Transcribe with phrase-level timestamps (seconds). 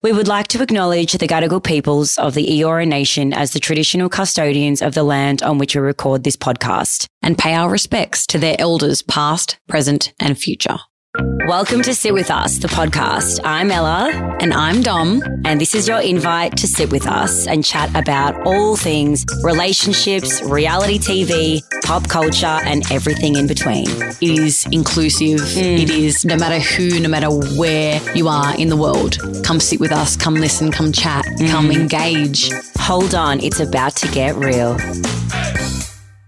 [0.00, 4.08] We would like to acknowledge the Gadigal peoples of the Eora Nation as the traditional
[4.08, 7.06] custodians of the land on which we record this podcast.
[7.20, 10.78] and pay our respects to their elders past, present, and future.
[11.20, 13.40] Welcome to Sit With Us, the podcast.
[13.42, 15.20] I'm Ella, And I'm Dom.
[15.44, 20.40] and this is your invite to sit with us and chat about all things relationships,
[20.42, 23.88] reality TV, pop culture, and everything in between.
[24.20, 25.40] It is inclusive.
[25.40, 25.80] Mm.
[25.80, 29.18] It is no matter who, no matter where you are in the world.
[29.42, 31.80] Come sit with us, come listen, come chat, come mm.
[31.80, 32.52] engage.
[32.78, 34.76] Hold on, it's about to get real.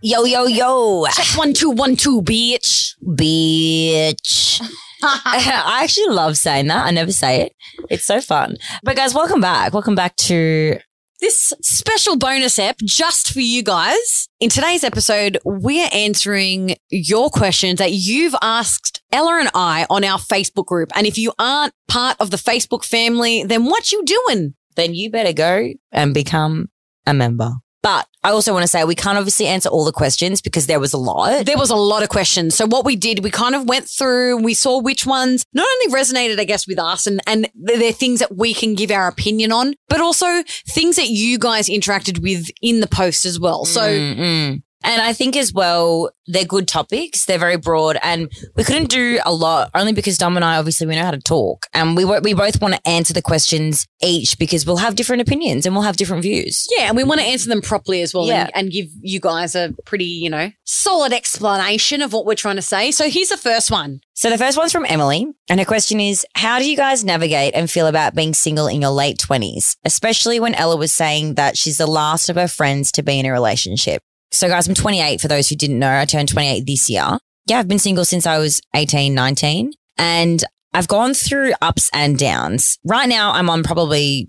[0.02, 1.06] Yo, yo, yo.
[1.36, 2.97] One, two, one, two, bitch.
[3.05, 4.61] bitch.
[5.02, 6.86] I actually love saying that.
[6.86, 7.56] I never say it.
[7.88, 8.56] It's so fun.
[8.82, 9.72] But guys, welcome back.
[9.72, 10.78] Welcome back to
[11.20, 14.28] This special bonus app just for you guys.
[14.41, 20.18] In today's episode, we're answering your questions that you've asked Ella and I on our
[20.18, 20.91] Facebook group.
[20.94, 24.55] And if you aren't part of the Facebook family, then what you doing?
[24.77, 26.70] then you better go and become
[27.06, 27.52] a member.
[27.83, 30.81] But I also want to say we can't obviously answer all the questions because there
[30.81, 31.47] was a lot.
[31.47, 32.55] There was a lot of questions.
[32.55, 35.97] So what we did, we kind of went through, we saw which ones not only
[35.97, 39.53] resonated, I guess, with us and, and they're things that we can give our opinion
[39.53, 43.64] on, but also things that you guys interacted with in the post as well.
[43.64, 44.62] So Mm-mm.
[44.83, 47.27] And I think as well, they're good topics.
[47.27, 50.87] They're very broad, and we couldn't do a lot only because Dom and I obviously
[50.87, 54.39] we know how to talk, and we we both want to answer the questions each
[54.39, 56.67] because we'll have different opinions and we'll have different views.
[56.77, 58.45] yeah, and we want to answer them properly as well Yeah.
[58.45, 62.56] and, and give you guys a pretty, you know, solid explanation of what we're trying
[62.56, 62.91] to say.
[62.91, 64.00] So here's the first one.
[64.15, 67.55] So the first one's from Emily, and her question is How do you guys navigate
[67.55, 71.56] and feel about being single in your late 20s, especially when Ella was saying that
[71.59, 74.03] she's the last of her friends to be in a relationship?
[74.33, 75.98] So, guys, I'm 28 for those who didn't know.
[75.98, 77.19] I turned 28 this year.
[77.47, 82.19] Yeah, I've been single since I was 18, 19, and I've gone through ups and
[82.19, 82.78] downs.
[82.84, 84.28] Right now, I'm on probably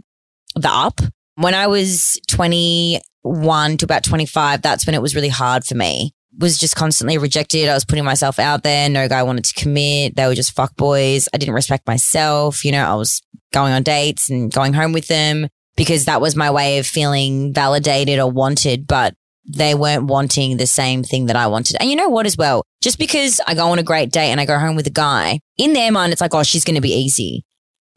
[0.56, 1.00] the up.
[1.36, 6.14] When I was 21 to about 25, that's when it was really hard for me
[6.40, 7.68] was just constantly rejected.
[7.68, 8.90] I was putting myself out there.
[8.90, 10.16] No guy wanted to commit.
[10.16, 11.28] They were just fuck boys.
[11.34, 12.64] I didn't respect myself.
[12.64, 13.22] You know, I was
[13.54, 17.54] going on dates and going home with them because that was my way of feeling
[17.54, 19.14] validated or wanted, but
[19.46, 21.78] they weren't wanting the same thing that I wanted.
[21.79, 22.63] And you know what as well?
[22.81, 25.40] Just because I go on a great date and I go home with a guy,
[25.57, 27.44] in their mind, it's like, oh, she's going to be easy.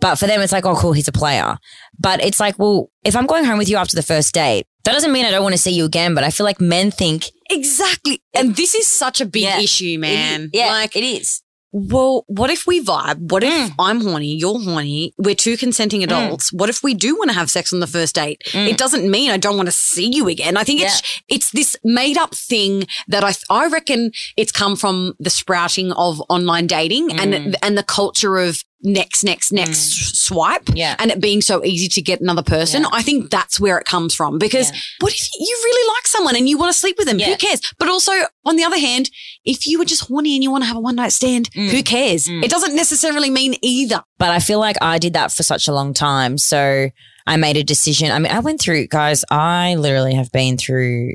[0.00, 1.56] But for them, it's like, oh, cool, he's a player.
[1.99, 4.93] But it's like, well, if I'm going home with you after the first date, that
[4.93, 6.15] doesn't mean I don't want to see you again.
[6.15, 8.22] But I feel like men think Exactly.
[8.34, 9.60] And this is such a big Yeah.
[9.60, 10.50] issue, man.
[10.53, 11.43] Yeah, Like, it is.
[11.77, 13.33] Well, what if we vibe?
[13.33, 13.75] What if Mm.
[13.81, 16.53] I'm horny, you're horny, we're two consenting adults?
[16.53, 18.43] What if we do want to have sex on the first date?
[18.53, 18.69] Mm.
[18.69, 20.57] It doesn't mean I don't want to see you again.
[20.57, 25.15] I think it's it's this made up thing that I I reckon it's come from
[25.19, 27.21] the sprouting of online dating Mm.
[27.23, 30.95] and and the culture of next next next swipe Yeah.
[30.99, 32.83] and it being so easy to get another person.
[32.83, 32.89] Yeah.
[32.93, 34.78] I think that's where it comes from because Yeah.
[35.00, 37.19] what if you really like someone and you want to sleep with them?
[37.19, 37.61] Who cares?
[37.78, 38.12] But also
[38.45, 39.11] on the other hand,
[39.45, 41.71] if you were just horny and you want to have a one night stand, Mm.
[41.71, 42.27] who cares?
[42.27, 42.45] Mm.
[42.45, 44.03] It doesn't necessarily mean either.
[44.19, 46.37] But I feel like I did that for such a long time.
[46.39, 46.91] So
[47.27, 48.11] I made a decision.
[48.12, 51.15] I mean, I went through, guys, I literally have been through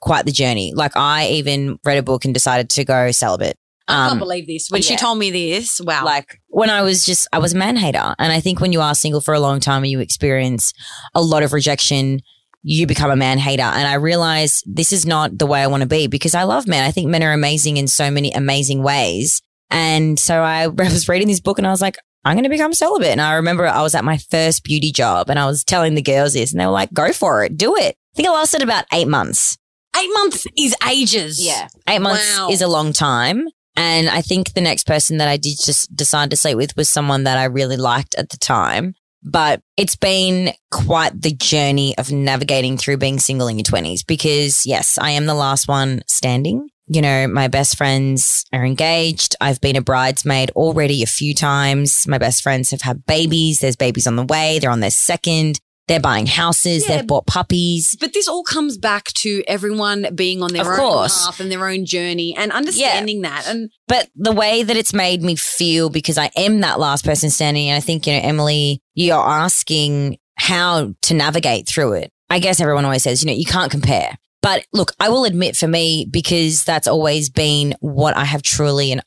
[0.00, 0.72] quite the journey.
[0.74, 3.56] Like I even read a book and decided to go celibate.
[3.88, 4.68] I Um, can't believe this.
[4.70, 4.98] When she yeah.
[4.98, 6.04] told me this, wow.
[6.04, 8.14] Like when I was just, I was a man hater.
[8.18, 10.72] And I think when you are single for a long time and you experience
[11.14, 12.20] a lot of rejection,
[12.62, 13.62] you become a man hater.
[13.62, 16.66] And I realized this is not the way I want to be because I love
[16.68, 16.84] men.
[16.84, 19.40] I think men are amazing in so many amazing ways.
[19.70, 22.74] And so I was reading this book and I was like, I'm going to become
[22.74, 23.08] celibate.
[23.10, 26.02] And I remember I was at my first beauty job and I was telling the
[26.02, 27.94] girls this and they were like, go for it, do it.
[27.94, 29.56] I think I lasted about eight months.
[29.96, 31.40] eight months is ages.
[31.44, 31.68] Yeah.
[31.88, 32.48] Eight months Wow.
[32.50, 33.46] is a long time.
[33.78, 36.88] And I think the next person that I did just decide to sleep with was
[36.88, 38.96] someone that I really liked at the time.
[39.22, 44.66] But it's been quite the journey of navigating through being single in your 20s because,
[44.66, 46.68] yes, I am the last one standing.
[46.88, 49.36] You know, my best friends are engaged.
[49.40, 52.08] I've been a bridesmaid already a few times.
[52.08, 53.60] My best friends have had babies.
[53.60, 54.58] There's babies on the way.
[54.58, 55.60] They're on their second.
[55.88, 56.86] They're buying houses.
[56.88, 56.98] Yeah.
[56.98, 57.96] They've bought puppies.
[57.98, 61.26] But this all comes back to everyone being on their Of own course.
[61.26, 63.46] path and their own journey and understanding that.
[63.48, 67.30] And but the way that it's made me feel because I am that last person
[67.30, 72.12] standing, and I think, you know, Emily, you're asking how to navigate through it.
[72.30, 74.16] I guess everyone always says, you know, you can't compare.
[74.42, 78.92] But look, I will admit for me, because that's always been what I have truly
[78.92, 79.02] and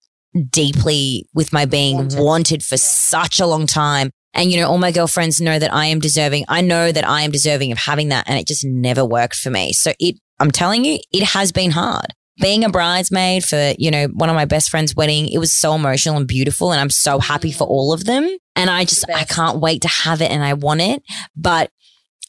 [0.49, 2.19] deeply with my being Wanted.
[2.19, 4.11] wanted, for such a long time.
[4.33, 6.45] And, you know, all my girlfriends know that I am deserving.
[6.47, 8.29] I know that I am deserving of having that.
[8.29, 9.73] And it just never worked for me.
[9.73, 12.13] So it, I'm telling you, it has been hard.
[12.41, 15.73] being a bridesmaid for, you know, one of my best friend's wedding, it was so
[15.73, 16.71] emotional and beautiful.
[16.71, 17.69] And I'm so happy for mm.
[17.69, 18.29] all of them.
[18.55, 21.03] And I just, I can't wait to have it and I want it.
[21.35, 21.71] But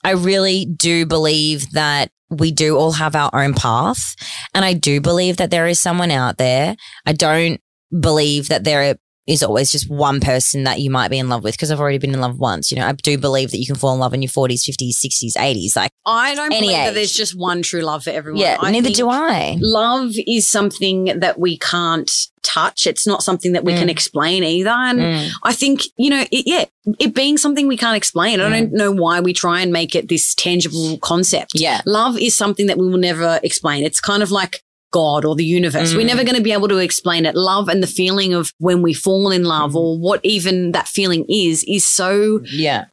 [0.05, 4.15] I really do believe that we do all have our own path.
[4.55, 6.77] And I do believe that there is someone out there.
[7.05, 7.61] I don't
[7.99, 8.97] believe that there
[9.27, 11.99] is always just one person that you might be in love with because I've already
[11.99, 12.73] been in love once.
[12.73, 14.95] You know, I do believe that you can fall in love in your 40s, 50s,
[14.97, 15.77] 60s, 80s.
[15.77, 18.41] Like, I don't believe that there's just one true love for everyone.
[18.41, 19.57] yeah, I neither do I.
[19.61, 22.11] Love is something that we can't
[22.43, 22.89] touch.
[22.89, 23.93] It's not something that we can Mm.
[23.93, 24.71] explain either.
[24.71, 25.31] And Mm.
[25.45, 26.65] I think, you know, it, yeah,
[26.99, 30.09] it being something we can't explain, I don't know why we try and make it
[30.09, 31.53] this tangible concept.
[31.55, 31.81] Yeah.
[31.87, 33.85] Love is something that we will never explain.
[33.85, 34.63] It's kind of like
[34.93, 35.93] God or the universe.
[35.93, 35.97] Mm.
[35.97, 37.35] We're never going to be able to explain it.
[37.35, 39.77] Love and the feeling of when we fall in love Mm.
[39.77, 42.85] or what even that feeling is, is so Yeah.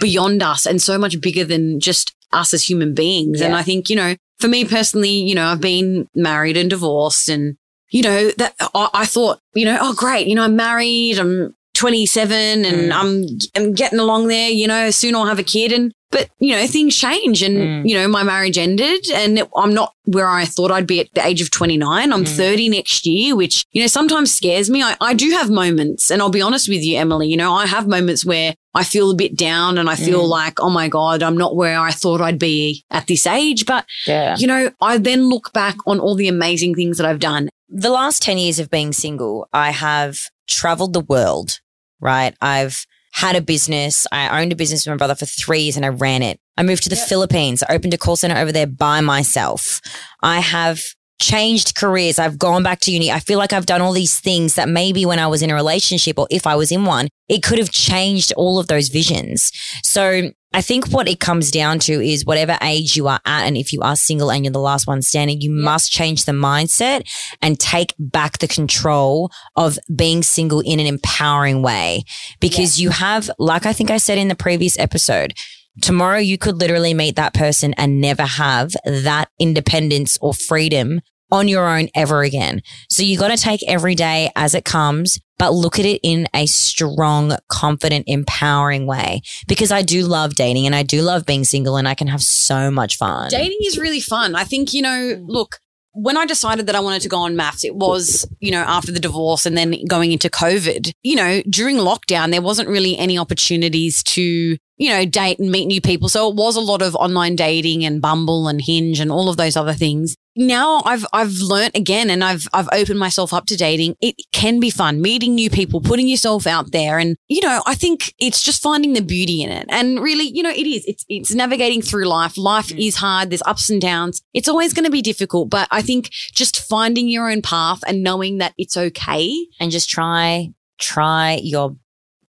[0.00, 3.40] beyond us and so much bigger than just us as human beings.
[3.40, 7.28] And I think, you know, for me personally, you know, I've been married and divorced
[7.28, 7.56] and,
[7.90, 10.26] you know, that I, I thought, you know, oh, great.
[10.26, 11.18] You know, I'm married.
[11.18, 12.92] I'm 27 and Mm.
[12.92, 13.24] I'm,
[13.54, 15.72] I'm getting along there, you know, soon I'll have a kid.
[15.72, 17.88] And, but, you know, things change and, Mm.
[17.88, 21.08] you know, my marriage ended and it- I'm not where I thought I'd be at
[21.14, 22.12] the age of 29.
[22.12, 22.28] I'm Mm.
[22.36, 24.82] 30 next year, which, you know, sometimes scares me.
[24.82, 27.66] I, I do have moments and I'll be honest with you, Emily, you know, I
[27.66, 30.28] have moments where I feel a bit down and I feel Mm.
[30.28, 33.66] like, oh my God, I'm not where I thought I'd be at this age.
[33.66, 34.36] But, Yeah.
[34.38, 37.48] you know, I then look back on all the amazing things that I've done.
[37.68, 41.58] the last 10 years of being single, I have traveled the world,
[42.00, 42.34] right?
[42.40, 44.06] I've had a business.
[44.12, 46.38] I owned a business with my brother for three years and I ran it.
[46.56, 47.62] I moved to the Philippines.
[47.62, 49.80] I opened a call center over there by myself.
[50.22, 50.82] I have
[51.18, 52.18] changed careers.
[52.18, 53.10] I've gone back to uni.
[53.10, 55.54] I feel like I've done all these things that maybe when I was in a
[55.54, 59.50] relationship or if I was in one, it could have changed all of those visions.
[59.82, 63.56] So I think what it comes down to is whatever age you are at, and
[63.58, 67.02] if you are single and you're the last one standing, you must change the mindset
[67.42, 72.04] and take back the control of being single in an empowering way.
[72.40, 75.34] Because you have, like I think I said in the previous episode,
[75.82, 81.00] tomorrow you could literally meet that person and never have that independence or freedom
[81.30, 82.62] on your own ever again.
[82.88, 86.28] So you got to take every day as it comes, but look at it in
[86.34, 89.22] a strong, confident, empowering way.
[89.48, 92.22] Because I do love dating and I do love being single and I can have
[92.22, 93.28] so much fun.
[93.30, 94.36] Dating is really fun.
[94.36, 95.58] I think, you know, look,
[95.92, 98.92] when I decided that I wanted to go on MAFS, it was, you know, after
[98.92, 100.92] the divorce and then going into COVID.
[101.02, 105.66] You know, during lockdown, there wasn't really any opportunities to, you know, date and meet
[105.66, 106.08] new people.
[106.08, 109.36] So it was a lot of online dating and Bumble and Hinge and all of
[109.36, 110.16] those other things.
[110.38, 113.96] Now I've I've learnt again and I've I've opened myself up to dating.
[114.02, 117.74] It can be fun meeting new people, putting yourself out there and you know, I
[117.74, 119.64] think it's just finding the beauty in it.
[119.70, 120.84] And really, you know, it is.
[120.84, 122.36] It's it's navigating through life.
[122.36, 122.86] Life mm.
[122.86, 123.30] is hard.
[123.30, 124.20] There's ups and downs.
[124.34, 128.02] It's always going to be difficult, but I think just finding your own path and
[128.02, 129.32] knowing that it's okay.
[129.58, 131.76] and just try, try your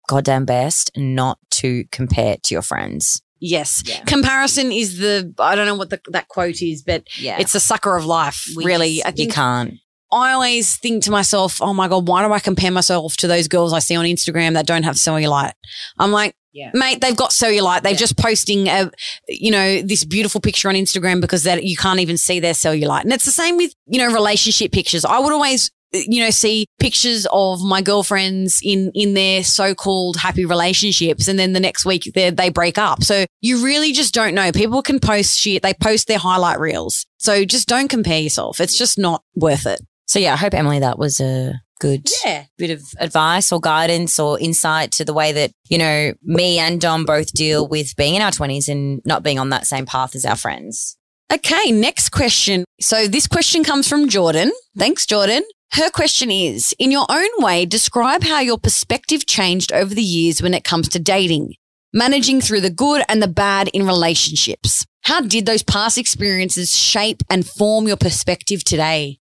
[0.09, 3.21] goddamn best not to compare to your friends.
[3.39, 3.83] Yes.
[3.85, 4.03] Yeah.
[4.05, 7.37] Comparison is the I don't know what the, that quote is, but Yeah.
[7.39, 9.03] it's the sucker of life, really.
[9.05, 9.75] I you can't.
[10.13, 13.49] I always think to myself, oh my God, why do I compare myself to those
[13.49, 15.53] girls I see on Instagram that don't have cellulite?
[15.99, 16.71] I'm like, Yeah.
[16.73, 17.83] mate, they've got cellulite.
[17.83, 17.99] They're Yeah.
[17.99, 18.91] just posting a,
[19.29, 23.03] you know, this beautiful picture on Instagram because that you can't even see their cellulite.
[23.03, 25.05] And it's the same with, you know, relationship pictures.
[25.05, 30.45] I would always, you know, see pictures of my girlfriends in, in their so-called happy
[30.45, 31.29] relationships.
[31.29, 33.03] And then the next week they they break up.
[33.03, 34.53] So you really just don't know.
[34.53, 35.63] People can post shit.
[35.63, 37.07] They post their highlight reels.
[37.19, 38.61] So just don't compare yourself.
[38.61, 39.81] It's just not worth it.
[40.07, 42.45] So yeah, I hope Emily that was a good Yeah.
[42.57, 46.81] bit of advice or guidance or insight to the way that, you know, me and
[46.81, 50.15] Dom both deal with being in our 20s and not being on that same path
[50.15, 50.97] as our friends.
[51.33, 52.65] Okay, next question.
[52.81, 54.53] So this question comes from Jordan.
[54.79, 55.43] Thanks, Jordan.
[55.73, 60.43] Her question is In your own way, describe how your perspective changed over the years
[60.43, 61.55] when it comes to dating,
[61.93, 64.87] managing through the good and the bad in relationships.
[65.03, 69.19] How did those past experiences shape and form your perspective today?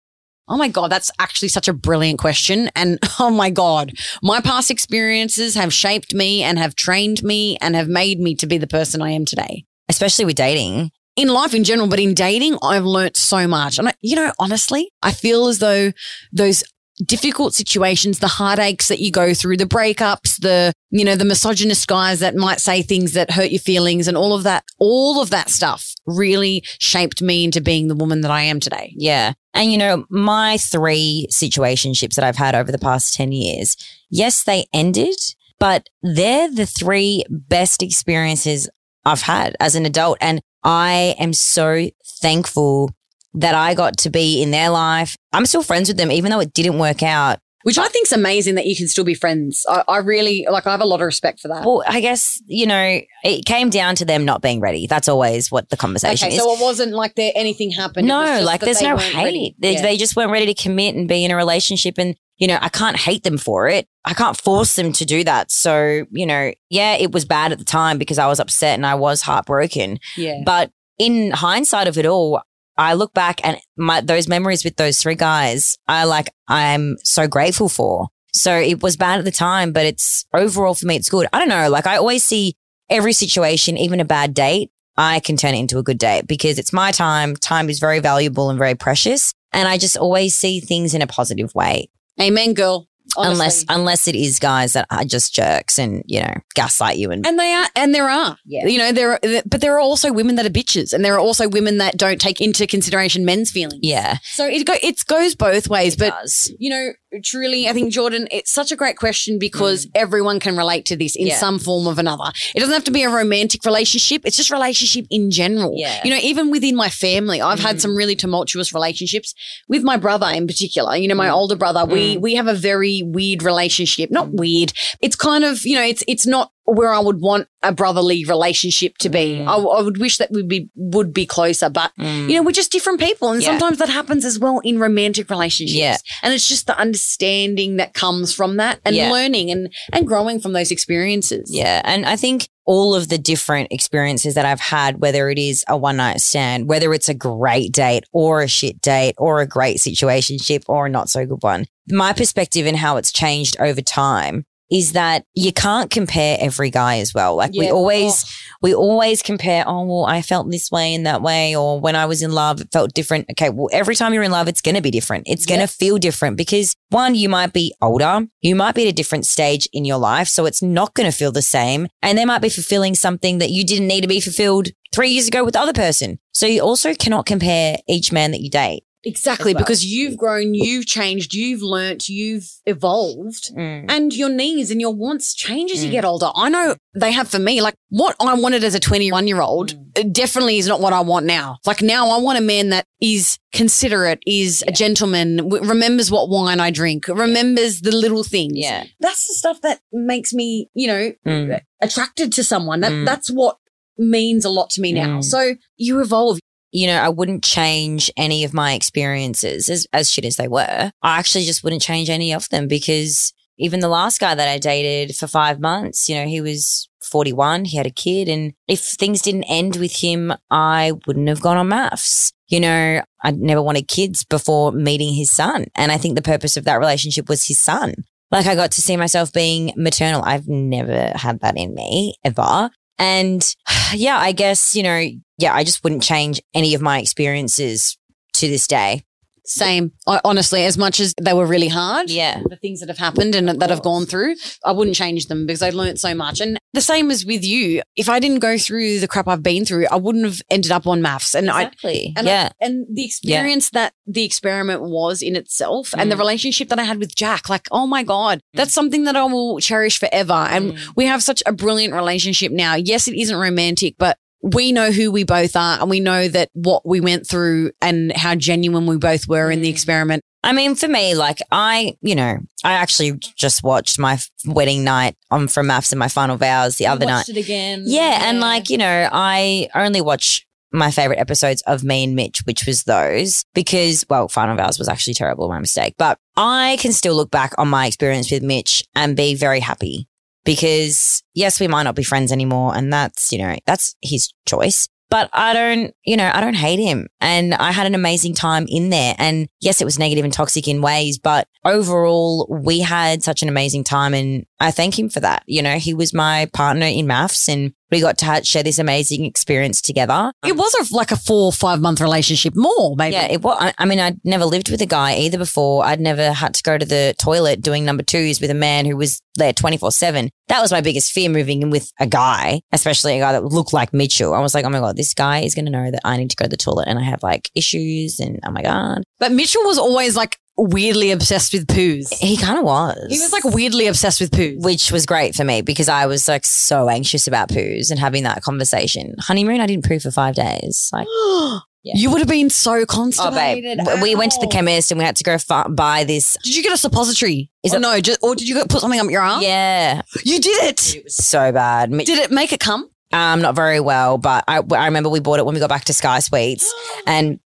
[0.47, 2.69] Oh my God, that's actually such a brilliant question.
[2.75, 7.75] And oh my God, my past experiences have shaped me and have trained me and
[7.75, 10.91] have made me to be the person I am today Especially with dating.
[11.15, 13.77] In life in general, but in dating, I've learnt so much.
[13.77, 15.91] And I, you know, honestly, I feel as though
[16.31, 16.63] those
[17.03, 21.87] difficult situations, the heartaches that you go through, the breakups, the, you know, the misogynist
[21.87, 25.29] guys that might say things that hurt your feelings and all of that, all of
[25.29, 28.93] that stuff really shaped me into being the woman that I am today.
[28.95, 29.33] Yeah.
[29.53, 33.75] And you know, my three situationships that I've had over the past 10 years,
[34.09, 35.15] yes, they ended,
[35.59, 38.69] but they're the three best experiences
[39.05, 40.17] I've had as an adult.
[40.21, 41.89] And I am so
[42.21, 42.91] thankful
[43.35, 45.15] that I got to be in their life.
[45.31, 47.39] I'm still friends with them, even though it didn't work out.
[47.63, 49.65] Which I think's amazing that you can still be friends.
[49.67, 50.67] I, I really like.
[50.67, 51.65] I have a lot of respect for that.
[51.65, 54.85] Well, I guess, you know, it came down to them not being ready.
[54.85, 56.41] That's always what the conversation okay, is.
[56.43, 58.07] so it wasn't like there anything happened.
[58.07, 59.55] No, like there's no hate.
[59.57, 59.81] They, Yeah.
[59.81, 61.95] they just weren't ready to commit and be in a relationship.
[61.97, 63.87] And, you know, I can't hate them for it.
[64.03, 65.51] I can't force them to do that.
[65.51, 68.85] So, you know, yeah, it was bad at the time because I was upset and
[68.85, 69.99] I was heartbroken.
[70.17, 70.41] yeah.
[70.45, 72.41] But in hindsight of it all,
[72.77, 77.27] I look back and my those memories with those three guys, I like I'm so
[77.27, 78.07] grateful for.
[78.33, 81.27] So it was bad at the time, but it's overall for me, it's good.
[81.31, 81.69] I don't know.
[81.69, 82.55] Like I always see
[82.89, 86.59] every situation, even a bad date, I can turn it into a good date because
[86.59, 87.35] it's my time.
[87.35, 89.33] Time is very valuable and very precious.
[89.53, 91.89] And I just always see things in a positive way.
[92.21, 92.87] Amen, girl.
[93.17, 93.33] Honestly.
[93.33, 97.25] Unless, unless it is guys that are just jerks and, you know, gaslight you and,
[97.25, 98.65] And they are, and there are, Yeah.
[98.67, 101.19] you know, there, are, but there are also women that are bitches, and there are
[101.19, 103.79] also women that don't take into consideration men's feelings.
[103.83, 106.51] yeah, So it go, it goes both ways, it but does.
[106.59, 106.89] you know,
[107.23, 111.15] truly, I think Jordan, it's such a great question because everyone can relate to this
[111.15, 111.29] in Mm.
[111.29, 111.37] Yeah.
[111.37, 112.31] some form of another.
[112.55, 115.73] It doesn't have to be a romantic relationship; it's just relationship in general.
[115.75, 116.01] Yeah.
[116.03, 117.81] You know, even within my family, I've had Mhm.
[117.81, 119.33] some really tumultuous relationships
[119.67, 120.95] with my brother in particular.
[120.95, 121.33] You know, my Mm.
[121.33, 121.85] older brother.
[121.85, 124.11] We we have a very weird relationship.
[124.11, 124.73] Not weird.
[125.01, 128.97] It's kind of you know, it's it's not where I would want a brotherly relationship
[128.99, 129.37] to be.
[129.39, 129.47] Mm.
[129.47, 132.29] I, I would wish that we be would be closer, but Mm.
[132.29, 133.31] you know, we're just different people.
[133.31, 133.49] And Yeah.
[133.49, 135.77] sometimes that happens as well in romantic relationships.
[135.77, 135.97] Yeah.
[136.23, 139.11] And it's just the understanding that comes from that and Yeah.
[139.11, 141.49] learning and, and growing from those experiences.
[141.53, 141.81] Yeah.
[141.85, 145.77] And I think all of the different experiences that I've had, whether it is a
[145.77, 149.77] one night stand, whether it's a great date or a shit date or a great
[149.77, 154.45] situationship or a not so good one, my perspective and how it's changed over time
[154.71, 157.35] is that you can't compare every guy as well.
[157.35, 157.71] Like we Yeah.
[157.71, 158.25] always,
[158.61, 162.05] we always compare, oh, well, I felt this way and that way, or when I
[162.05, 163.27] was in love, it felt different.
[163.31, 165.25] Okay, well, every time you're in love, it's going to be different.
[165.27, 165.69] It's going to Yep.
[165.69, 169.67] feel different because one, you might be older, you might be at a different stage
[169.73, 170.27] in your life.
[170.27, 171.87] So it's not going to feel the same.
[172.01, 175.27] And they might be fulfilling something that you didn't need to be fulfilled three years
[175.27, 176.19] ago with the other person.
[176.31, 178.83] So you also cannot compare each man that you date.
[179.05, 179.53] Exactly.
[179.53, 179.61] Well.
[179.63, 183.51] Because you've grown, you've changed, you've learnt, you've evolved.
[183.55, 185.93] And your needs and your wants change as you Mm.
[185.93, 186.31] get older.
[186.35, 189.75] I know they have for me, like what I wanted as a 21 year old
[189.93, 190.11] Mm.
[190.11, 191.57] definitely is not what I want now.
[191.65, 196.29] Like now I want a man that is considerate, is a gentleman, w- remembers what
[196.29, 198.53] wine I drink, remembers the little things.
[198.55, 198.85] Yeah.
[198.99, 201.59] That's the stuff that makes me, you know, Mm.
[201.81, 202.79] attracted to someone.
[202.81, 203.05] That Mm.
[203.05, 203.57] that's what
[203.97, 205.19] means a lot to me now.
[205.19, 205.23] Mm.
[205.23, 206.39] So you evolve.
[206.71, 210.91] You know, I wouldn't change any of my experiences as, as shit as they were.
[211.01, 214.57] I actually just wouldn't change any of them because even the last guy that I
[214.57, 218.27] dated for five months, you know, he was 41, he had a kid.
[218.27, 222.33] And if things didn't end with him, I wouldn't have gone on MAFS.
[222.47, 225.65] You know, I never wanted kids before meeting his son.
[225.75, 227.93] And I think the purpose of that relationship was his son.
[228.31, 230.23] Like I got to see myself being maternal.
[230.23, 232.69] I've never had that in me ever.
[232.97, 233.45] And
[233.93, 235.03] yeah, I guess, you know,
[235.37, 237.97] yeah, I just wouldn't change any of my experiences
[238.33, 239.03] to this day.
[239.45, 239.91] Same.
[240.07, 242.41] I, honestly, as much as they were really hard, Yeah.
[242.49, 245.61] the things that have happened and that I've gone through, I wouldn't change them because
[245.61, 246.39] I learned so much.
[246.41, 247.81] And the same as with you.
[247.95, 250.85] If I didn't go through the crap I've been through, I wouldn't have ended up
[250.87, 251.33] on MAFS.
[251.35, 252.49] And I and yeah.
[252.61, 256.19] I, and the experience that the experiment was in itself and the Mm.
[256.19, 259.59] relationship that I had with Jack, like, oh my God, that's something that I will
[259.59, 260.33] cherish forever.
[260.33, 260.79] And Mm.
[260.95, 262.75] we have such a brilliant relationship now.
[262.75, 266.49] Yes, it isn't romantic, but we know who we both are and we know that
[266.53, 269.71] what we went through and how genuine we both were in the Mm.
[269.73, 270.23] experiment.
[270.43, 275.15] I mean, for me, like I, you know, I actually just watched my wedding night
[275.31, 277.27] on from MAFS and my final vows the other night.
[277.29, 277.83] it again.
[277.87, 282.41] Yeah, and like you know, I only watch my favorite episodes of Me and Mitch,
[282.43, 285.95] which was those because well, Final Vows was actually terrible, my mistake.
[285.97, 290.07] But I can still look back on my experience with Mitch and be very happy
[290.45, 294.87] because yes, we might not be friends anymore, and that's you know that's his choice.
[295.09, 297.07] But I don't, you know, I don't hate him.
[297.21, 299.13] And I had an amazing time in there.
[299.19, 303.47] And yes, it was negative and toxic in ways, but overall, we had such an
[303.47, 304.15] amazing time.
[304.15, 305.43] And I thank him for that.
[305.45, 309.25] You know, he was my partner in MAFS and we got to share this amazing
[309.25, 310.31] experience together.
[310.45, 313.13] It was a, like a four or five month relationship, more maybe.
[313.13, 313.57] Yeah, it was.
[313.59, 315.85] I, I mean, I'd never lived with a guy either before.
[315.85, 318.97] I'd never had to go to the toilet doing number twos with a man who
[318.97, 320.29] was there 24 7.
[320.47, 323.73] That was my biggest fear moving in with a guy, especially a guy that looked
[323.73, 324.33] like Mitchell.
[324.33, 326.29] I was like, oh my God, this guy is going to know that I need
[326.29, 329.03] to go to the toilet and I have like issues and oh my God.
[329.19, 332.13] But Mitchell was always like weirdly obsessed with poos.
[332.13, 333.07] He kind of was.
[333.09, 334.63] He was like weirdly obsessed with poos.
[334.63, 338.23] which was great for me because I was like so anxious about poos and having
[338.23, 339.15] that conversation.
[339.19, 340.89] Honeymoon, I didn't poo for five days.
[340.93, 341.07] Like,
[341.87, 341.93] Yeah.
[341.97, 342.87] You would have been so Oh, babe.
[342.87, 343.79] constipated.
[344.01, 346.35] We went to the chemist and we had to go fa- buy this.
[346.43, 347.51] Did you get a suppository?
[347.63, 348.01] Is it- no?
[348.01, 349.43] Just, or did you put something up your arm?
[349.43, 350.01] Yeah.
[350.23, 350.95] You did it.
[350.95, 351.91] It was so bad.
[351.91, 352.89] Did it make it come?
[353.13, 355.83] Um, not very well, but I, I remember we bought it when we got back
[355.85, 356.65] to Skye Suites.
[357.05, 357.39] And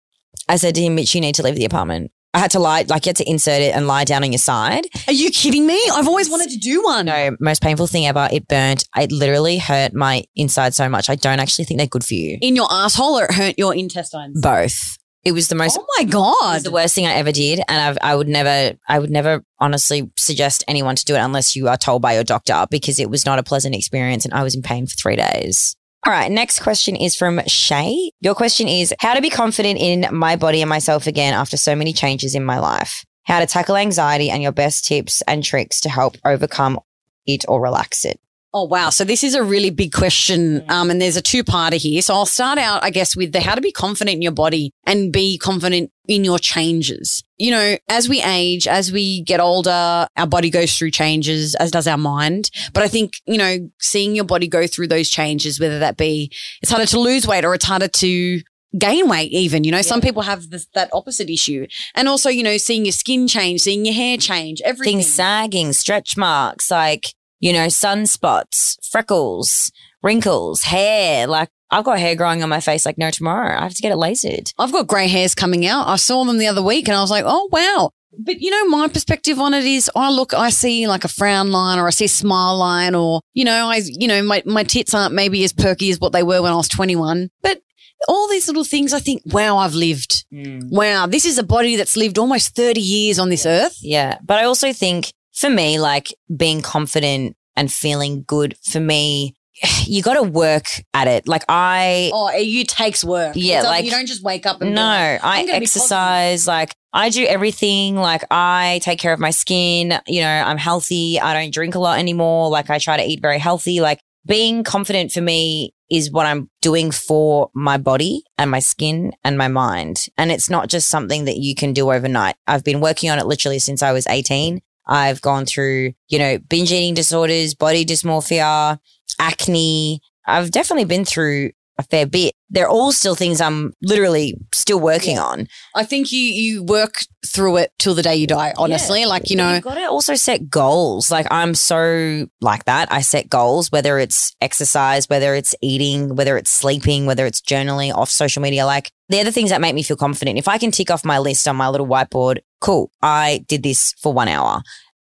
[0.48, 2.10] I said to him, Mitch, you need to leave the apartment.
[2.32, 4.38] I had to lie, like, you had to insert it and lie down on your
[4.38, 4.86] side.
[5.08, 5.80] Are you kidding me?
[5.92, 7.06] I've always wanted to do one.
[7.06, 8.28] No, most painful thing ever.
[8.32, 8.84] It burnt.
[8.96, 11.10] It literally hurt my inside so much.
[11.10, 12.38] I don't actually think they're good for you.
[12.40, 14.40] In your asshole or it hurt your intestines?
[14.40, 14.98] Both.
[15.22, 15.78] It was the most.
[15.78, 16.62] Oh my god!
[16.62, 20.10] the worst thing I ever did, and I've, I would never, I would never honestly
[20.16, 23.26] suggest anyone to do it unless you are told by your doctor because it was
[23.26, 25.76] not a pleasant experience, and I was in pain for three days.
[26.06, 28.10] All right, next question is from Shay.
[28.20, 31.76] Your question is how to be confident in my body and myself again after so
[31.76, 33.04] many changes in my life.
[33.24, 36.80] How to tackle anxiety and your best tips and tricks to help overcome
[37.26, 38.18] it or relax it.
[38.52, 38.90] Oh wow!
[38.90, 42.02] So this is a really big question, um, and there's a two-parter here.
[42.02, 44.72] So I'll start out, I guess, with the how to be confident in your body
[44.84, 47.22] and be confident in your changes.
[47.38, 51.70] You know, as we age, as we get older, our body goes through changes, as
[51.70, 52.50] does our mind.
[52.72, 56.32] But I think you know, seeing your body go through those changes, whether that be
[56.60, 58.40] it's harder to lose weight or it's harder to
[58.78, 61.66] gain weight even you know some people have this, that opposite issue
[61.96, 65.72] and also you know seeing your skin change seeing your hair change everything Things sagging,
[65.72, 71.26] stretch marks, like, you know, sunspots, freckles, wrinkles, hair.
[71.26, 73.56] Like, I've got hair growing on my face like no tomorrow.
[73.56, 74.52] I have to get it lasered.
[74.58, 75.88] I've got grey hairs coming out.
[75.88, 77.90] I saw them the other week and I was like, oh, wow.
[78.18, 81.52] But you know, my perspective on it is I look, I see like a frown
[81.52, 84.64] line or I see a smile line or, you know, I, you know, my, my
[84.64, 87.30] tits aren't maybe as perky as what they were when I was 21.
[87.40, 87.62] But
[88.08, 90.24] all these little things, I think, wow, I've lived.
[90.32, 90.60] Hmm.
[90.70, 93.78] Wow, this is a body that's lived almost 30 years on this earth.
[93.80, 94.18] Yeah.
[94.24, 99.34] But I also think for me, like being confident and feeling good for me,
[99.86, 101.26] you got to work at it.
[101.26, 103.32] Like I, Oh, you takes work.
[103.36, 105.46] Yeah, It doesn't- like- you don't just wake up and be no, like, I I'm
[105.46, 106.46] gonna be exercise.
[106.46, 107.96] Like I do everything.
[107.96, 109.94] Like I take care of my skin.
[110.06, 111.20] You know, I'm healthy.
[111.20, 112.48] I don't drink a lot anymore.
[112.50, 113.80] Like I try to eat very healthy.
[113.80, 119.12] Like being confident for me is what I'm doing for my body and my skin
[119.24, 120.06] and my mind.
[120.18, 122.36] And it's not just something that you can do overnight.
[122.46, 124.60] I've been working on it literally since I was 18.
[124.90, 128.78] I've gone through, you know, binge eating disorders, body dysmorphia,
[129.18, 130.00] acne.
[130.26, 132.34] I've definitely been through a fair bit.
[132.48, 135.24] They're all still things I'm literally still working Yeah.
[135.24, 135.48] on.
[135.74, 138.52] I think you you work through it till the day you die.
[138.56, 141.10] Honestly, like you know, You've got to also set goals.
[141.10, 142.90] Like I'm so like that.
[142.92, 147.94] I set goals, whether it's exercise, whether it's eating, whether it's sleeping, whether it's journaling
[147.94, 148.66] off social media.
[148.66, 150.38] Like they're the things that make me feel confident.
[150.38, 153.94] If I can tick off my list on my little whiteboard, cool, I did this
[154.02, 154.62] for one hour.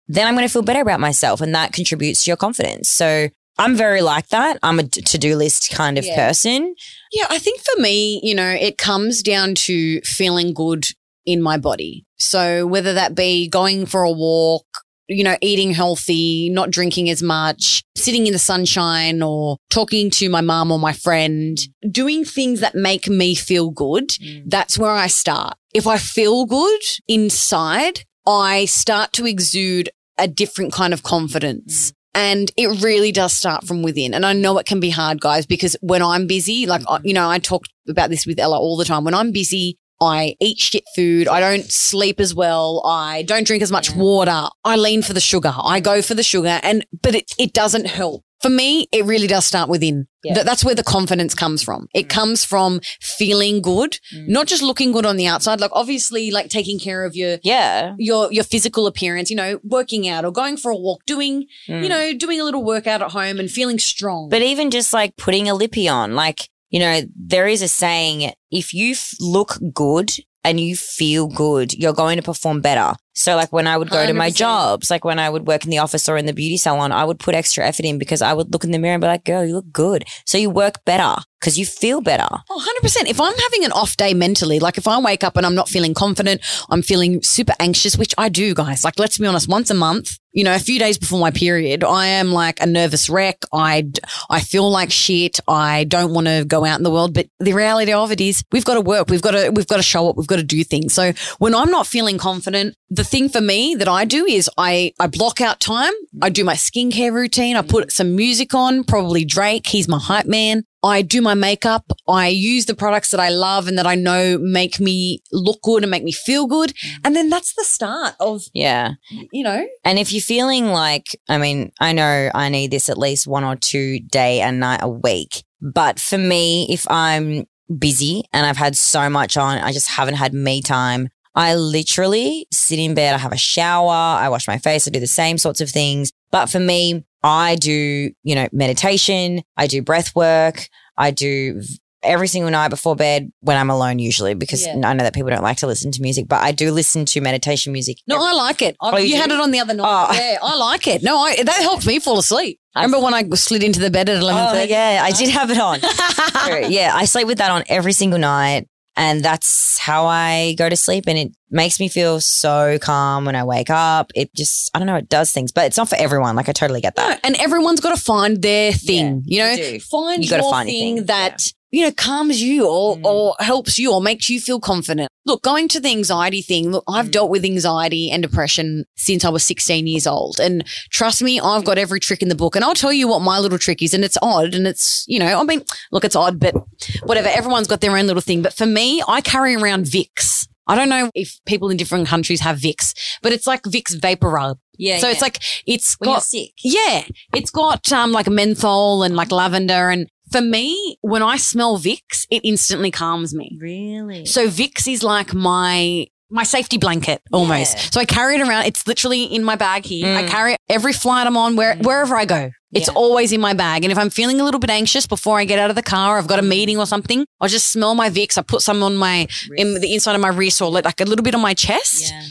[0.10, 2.90] Then I'm going to feel better about myself and that contributes to your confidence.
[2.90, 4.60] So I'm very like that.
[4.64, 6.16] I'm a to do list kind of Yeah.
[6.16, 6.76] person.
[7.12, 10.86] Yeah, I think for me, you know, it comes down to feeling good
[11.26, 12.06] in my body.
[12.18, 14.66] So whether that be going for a walk,
[15.08, 20.30] you know, eating healthy, not drinking as much, sitting in the sunshine or talking to
[20.30, 21.58] my mom or my friend,
[21.90, 24.44] doing things that make me feel good, mm.
[24.46, 25.56] that's where I start.
[25.74, 31.94] If I feel good inside, I start to exude a different kind of confidence.
[32.18, 34.16] And it really does start from within.
[34.16, 37.06] And I know it can be hard, guys, because when I'm busy, like, mm-hmm.
[37.06, 39.04] you know, I talk about this with Ella all the time.
[39.04, 41.28] When I'm busy, I eat shit food.
[41.28, 42.82] I don't sleep as well.
[42.84, 44.48] I don't drink as much water.
[44.64, 45.54] I lean for the sugar.
[45.62, 46.60] I go for the sugar.
[46.64, 48.24] And, but it, it doesn't help.
[48.42, 50.08] For me, it really does start within.
[50.24, 50.36] Yeah.
[50.36, 51.88] Th- that's where the confidence comes from.
[51.94, 52.10] It mm.
[52.10, 54.28] comes from feeling good, mm.
[54.28, 55.60] not just looking good on the outside.
[55.60, 57.96] Like obviously, like taking care of your Yeah.
[57.98, 61.82] your your physical appearance, you know, working out or going for a walk, doing, mm.
[61.82, 64.30] you know, doing a little workout at home and feeling strong.
[64.30, 68.34] But even just like putting a lippy on, like, you know, there is a saying
[68.52, 70.12] if you f- look good
[70.44, 72.96] and you feel good, you're going to perform better.
[73.18, 75.72] So, like, when I would go to my jobs, like when I would work in
[75.72, 78.34] the office or in the beauty salon, I would put extra effort in because I
[78.34, 80.06] would look in the mirror and be like, girl, you look good.
[80.26, 82.28] So, you work better because you feel better.
[82.50, 83.10] Oh, 100%.
[83.10, 85.70] If I'm having an off day mentally, like if I wake up and I'm not
[85.70, 88.84] feeling confident, I'm feeling super anxious, which I do, guys.
[88.84, 91.84] Like, let's be honest, once a month, you know, a few days before my period,
[91.84, 93.44] I am like a nervous wreck.
[93.52, 93.90] I,
[94.30, 95.40] I feel like shit.
[95.48, 97.14] I don't want to go out in the world.
[97.14, 99.10] But the reality of it is we've got to work.
[99.10, 100.16] We've got to, we've got to show up.
[100.16, 100.94] We've got to do things.
[100.94, 104.94] So when I'm not feeling confident, the thing for me that I do is I,
[105.00, 105.94] I block out time.
[106.22, 107.56] I do my skincare routine.
[107.56, 109.68] I put some music on, probably Drake.
[109.68, 110.64] He's my hype man.
[110.84, 111.92] I do my makeup.
[112.08, 115.84] I use the products that I love and that I know make me look good
[115.84, 116.74] and make me feel good.
[117.04, 118.92] And then that's the start of, Yeah.
[119.32, 122.98] you know, And if you're feeling like, I mean, I know I need this at
[122.98, 125.44] least one or two day and night a week.
[125.62, 127.46] But for me, if I'm
[127.80, 129.58] busy and I've had so much on.
[129.58, 131.10] I just haven't had me time.
[131.38, 135.00] I literally sit in bed, I have a shower, I wash my face, I do
[135.00, 136.12] the same sorts of things.
[136.32, 141.62] But for me, I do, you know, meditation, I do breath work, I do
[142.04, 144.76] every single night before bed when I'm alone, usually, because Yeah.
[144.84, 147.22] I know that people don't like to listen to music, but I do listen to
[147.22, 147.98] meditation music.
[148.08, 148.76] No, I like it.
[148.82, 149.86] I- Oh, you you had it on the other night.
[149.88, 150.14] Oh.
[150.14, 151.04] Yeah, I like it.
[151.04, 152.60] No, I, that helped me fall asleep.
[152.76, 154.72] I remember when I slid into the bed at eleven Oh, thirty.
[154.72, 155.80] yeah, I did have it on.
[156.72, 158.68] Yeah, I sleep with that on every single night.
[158.98, 161.06] And that's how I go to sleep.
[161.08, 164.12] And it makes me feel so calm when I wake up.
[164.16, 166.36] It just, I don't know, it does things, but it's not for everyone.
[166.36, 167.20] Like, I totally get that.
[167.24, 169.22] and everyone's got to find their thing.
[169.26, 171.44] you know, you find You your find thing thing, that
[171.78, 173.06] you know calms you or Mm.
[173.06, 175.10] or helps you or makes you feel confident.
[175.26, 176.72] Look, going to the anxiety thing.
[176.72, 177.12] Look, I've Mm.
[177.12, 181.66] dealt with anxiety and depression since I was 16 years old, and trust me, I've
[181.66, 182.56] got every trick in the book.
[182.56, 185.20] And I'll tell you what my little trick is, and it's odd, and it's you
[185.20, 185.62] know, I mean,
[185.92, 186.56] look, it's odd, but
[187.04, 187.28] whatever.
[187.30, 188.42] Everyone's got their own little thing.
[188.42, 190.48] But for me, I carry around Vicks.
[190.70, 194.56] I don't know if people in different countries have Vicks, but it's like Vicks VapoRub.
[194.78, 195.00] Yeah.
[195.00, 196.52] So it's like it's when you're got sick.
[196.64, 201.78] yeah, it's got um like menthol and like lavender and for me, when I smell
[201.80, 203.58] Vicks, it instantly calms me.
[203.60, 204.26] Really?
[204.26, 207.78] So Vicks is like my my safety blanket almost.
[207.78, 207.84] Yeah.
[207.94, 208.66] So I carry it around.
[208.66, 210.14] It's literally in my bag here.
[210.14, 210.28] I Mm.
[210.30, 211.84] carry it every flight I'm on, where Mm.
[211.86, 212.52] wherever I go.
[212.74, 212.94] It's Yeah.
[212.96, 213.86] always in my bag.
[213.86, 216.18] And if I'm feeling a little bit anxious before I get out of the car,
[216.18, 216.48] I've got a Mm.
[216.50, 218.38] meeting or something, I'll just smell my Vicks.
[218.38, 221.24] I put some on my in the inside of my wrist or like a little
[221.24, 222.24] bit on my chest, yeah.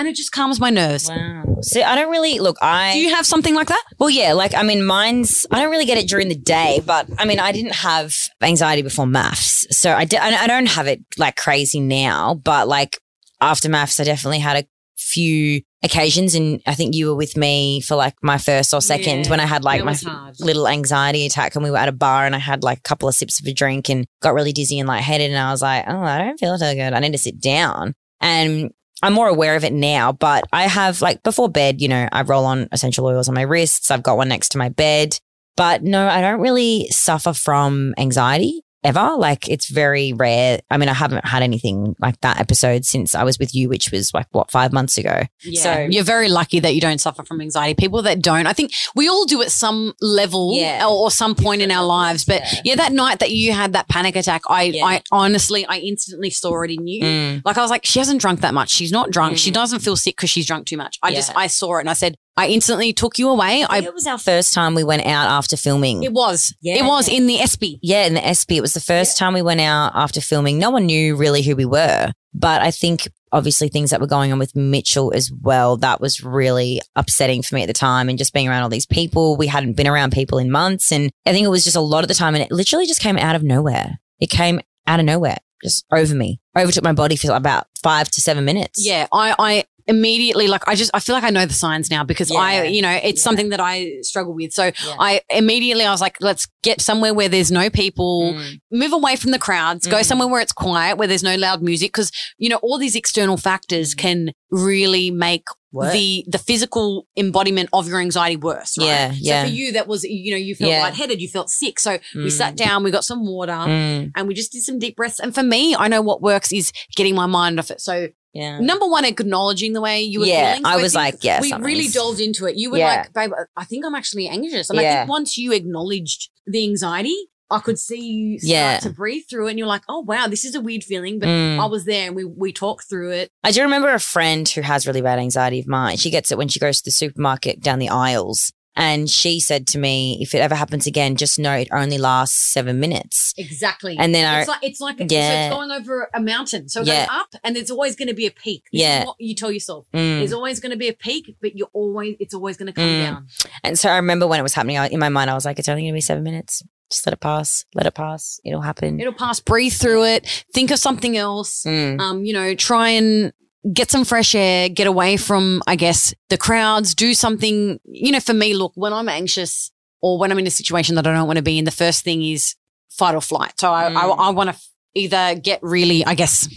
[0.00, 1.10] And it just calms my nerves.
[1.10, 1.58] Wow.
[1.60, 2.56] See, I don't really look.
[2.62, 3.84] I Do you have something like that?
[3.98, 7.06] Well, yeah, like I mean, mine's I don't really get it during the day, but
[7.18, 11.80] I mean, I didn't have anxiety before MAFS, so I, don't have it like crazy
[11.80, 12.32] now.
[12.32, 12.98] But like
[13.42, 17.82] after MAFS, I definitely had a few occasions, and I think you were with me
[17.82, 20.40] for like my first or second Yeah, when I had like my hard.
[20.40, 23.06] little anxiety attack, and we were at a bar, and I had like a couple
[23.06, 25.84] of sips of a drink, and got really dizzy and lightheaded, and I was like,
[25.86, 26.94] oh, I don't feel so good.
[26.94, 28.70] I need to sit down, and
[29.02, 32.22] I'm more aware of it now, but I have like before bed, you know, I
[32.22, 33.90] roll on essential oils on my wrists.
[33.90, 35.18] I've got one next to my bed.
[35.56, 39.14] But no, I don't really suffer from anxiety ever.
[39.16, 40.60] Like it's very rare.
[40.70, 43.90] I mean, I haven't had anything like that episode since I was with you, which
[43.90, 45.22] was like what, five months ago.
[45.42, 45.62] Yeah.
[45.62, 47.74] So- you're very lucky that you don't suffer from anxiety.
[47.74, 50.84] People that don't, I think we all do at some level Yeah.
[50.86, 52.24] or, or some point in our lives.
[52.24, 52.60] But Yeah.
[52.64, 52.74] yeah.
[52.76, 54.72] that night that you had that panic attack, I.
[54.82, 57.04] I honestly, I instantly saw it in you.
[57.04, 57.42] Mm.
[57.44, 58.70] Like I was like, she hasn't drunk that much.
[58.70, 59.36] She's not drunk.
[59.38, 59.54] She Mm.
[59.54, 60.98] doesn't feel sick because she's drunk too much.
[61.02, 63.64] I just, I saw it and I said, I instantly took you away.
[63.68, 66.02] I, it was our first time we went out after filming.
[66.02, 66.76] it was, Yeah.
[66.76, 67.78] it was in the SB.
[67.82, 68.56] Yeah, in the SB.
[68.56, 70.58] It was the first time we went out after filming.
[70.58, 72.12] No one knew really who we were.
[72.32, 76.22] But I think obviously things that were going on with Mitchell as well, that was
[76.22, 78.08] really upsetting for me at the time.
[78.08, 80.92] And just being around all these people, we hadn't been around people in months.
[80.92, 82.34] And I think it was just a lot of the time.
[82.34, 83.98] And it literally just came out of nowhere.
[84.20, 88.20] It came out of nowhere, just over me, overtook my body for about five to
[88.20, 88.84] seven minutes.
[88.84, 92.02] Yeah, I, I immediately like I just I feel like I know the signs now
[92.04, 93.24] because I you know it's Yeah.
[93.28, 94.52] something that I struggle with.
[94.52, 94.72] So Yeah.
[95.10, 98.60] I immediately I was like, let's get somewhere where there's no people, Mm.
[98.82, 100.04] move away from the crowds, go Mm.
[100.10, 103.36] somewhere where it's quiet, where there's no loud music, because you know all these external
[103.36, 103.98] factors Mm.
[103.98, 104.18] can
[104.50, 105.92] really make Work.
[105.92, 108.76] the the physical embodiment of your anxiety worse.
[108.78, 109.12] Right?
[109.20, 110.82] Yeah, So for you, that was you know you felt Yeah.
[110.82, 111.78] lightheaded, you felt sick.
[111.80, 112.32] So we Mm.
[112.32, 113.52] sat down, we got some water.
[113.52, 114.10] Mm.
[114.16, 115.20] And we just did some deep breaths.
[115.20, 117.80] And for me, I know what works is getting my mind off it.
[117.80, 118.60] So Yeah.
[118.60, 120.64] Number one, acknowledging the way you were Yeah, feeling.
[120.64, 122.56] So I was think like, yeah, we really something's- delved into it.
[122.56, 122.86] You were Yeah.
[122.86, 124.70] like, babe, I think I'm actually anxious.
[124.70, 127.16] And I think once you acknowledged the anxiety,
[127.52, 128.78] I could see you start Yeah.
[128.78, 129.50] to breathe through it.
[129.50, 131.18] And you're like, oh, wow, this is a weird feeling.
[131.18, 131.58] But Mm.
[131.58, 133.30] I was there and we, we talked through it.
[133.42, 135.96] I do remember a friend who has really bad anxiety of mine.
[135.96, 138.52] She gets it when she goes to the supermarket down the aisles.
[138.76, 142.36] And she said to me, if it ever happens again, just know it only lasts
[142.52, 143.34] seven minutes.
[143.36, 143.96] Exactly.
[143.98, 145.46] And then I, it's like it's like so Yeah.
[145.46, 146.68] it's going over a mountain.
[146.68, 147.06] So it Yeah.
[147.06, 148.64] goes up and there's always going to be a peak.
[148.72, 149.04] This Yeah.
[149.18, 149.86] you tell yourself.
[149.92, 150.18] Mm.
[150.18, 152.84] There's always going to be a peak, but you're always it's always going to come
[152.84, 153.04] Mm.
[153.04, 153.26] down.
[153.64, 155.58] And so I remember when it was happening, I, in my mind, I was like,
[155.58, 156.62] it's only going to be seven minutes.
[156.90, 157.64] Just let it pass.
[157.74, 158.40] Let it pass.
[158.44, 158.98] It'll happen.
[159.00, 159.40] It'll pass.
[159.40, 160.44] Breathe through it.
[160.54, 161.64] Think of something else.
[161.64, 162.00] Mm.
[162.00, 163.32] um, you know, try and
[163.72, 167.78] get some fresh air, get away from, I guess, the crowds, do something.
[167.84, 169.70] You know, for me, look, when I'm anxious
[170.02, 172.02] or when I'm in a situation that I don't want to be in, the first
[172.04, 172.54] thing is
[172.90, 173.52] fight or flight.
[173.60, 174.18] So I, I, Mm.
[174.18, 174.56] I want to
[174.94, 176.48] either get really, I guess,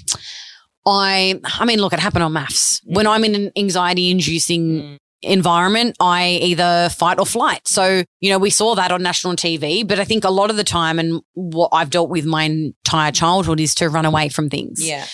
[0.85, 2.81] I, I mean, look, it happened on MAFS.
[2.85, 3.09] When Mm.
[3.09, 4.97] I'm in an anxiety inducing Mm.
[5.21, 7.67] environment, I either fight or flight.
[7.67, 10.57] So, you know, we saw that on national TV, but I think a lot of
[10.57, 14.49] the time and what I've dealt with my entire childhood is to run away from
[14.49, 15.05] things Yeah.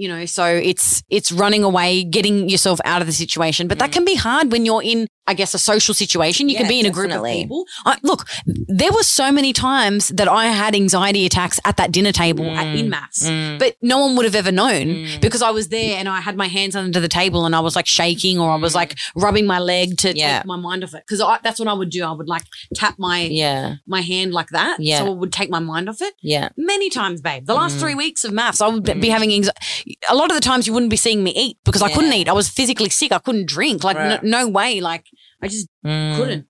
[0.00, 3.68] You know, so it's it's running away, getting yourself out of the situation.
[3.68, 3.96] But that mm.
[3.96, 6.48] can be hard when you're in, I guess, a social situation.
[6.48, 7.64] You can be in a group of people.
[7.84, 12.12] I, look, there were so many times that I had anxiety attacks at that dinner
[12.12, 12.78] table at, mm.
[12.78, 13.58] in MAFS, mm.
[13.58, 16.48] but no one would have ever known because I was there and I had my
[16.48, 19.58] hands under the table and I was like shaking or I was like rubbing my
[19.58, 20.38] leg to Yeah.
[20.38, 21.04] take my mind off it.
[21.06, 22.04] Because that's what I would do.
[22.04, 23.74] I would like tap my Yeah.
[23.86, 25.00] my hand like that, Yeah.
[25.00, 26.48] so it would take my mind off it Yeah.
[26.56, 27.44] many times, babe.
[27.46, 27.80] The last Mm.
[27.80, 29.89] three weeks of MAFS, I would be having anxiety.
[30.08, 32.28] A lot of the times, you wouldn't be seeing me eat because I couldn't eat.
[32.28, 33.12] I was physically sick.
[33.12, 33.84] I couldn't drink.
[33.84, 34.22] Like, Right.
[34.22, 34.80] no, no way.
[34.80, 35.04] Like,
[35.42, 36.16] I just Mm.
[36.16, 36.46] couldn't.